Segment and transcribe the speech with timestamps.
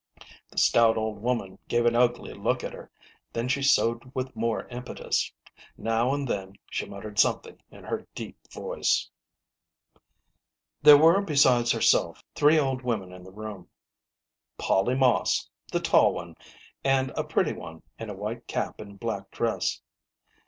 [0.49, 2.89] The stout old woman gave an ugly look at her;
[3.33, 5.31] then she sewed with more impetus.
[5.77, 9.07] Now and then she muttered something in her deep voice.
[10.81, 16.15] There were, besides herself, three old women in the room ŌĆö Polly Moss, the tall
[16.15, 16.35] one,
[16.83, 19.81] and a pretty one in a white cap and black dress.